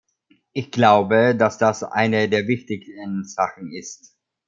Ich 0.51 0.71
glaube, 0.71 1.35
dass 1.37 1.59
das 1.59 1.83
eine 1.83 2.27
der 2.27 2.47
wichtigen 2.47 3.23
Sachen 3.23 3.71
ist. 3.71 4.17